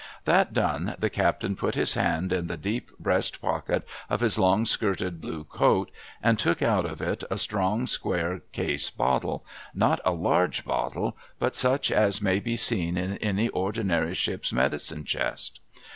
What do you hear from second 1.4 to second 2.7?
put his hand in the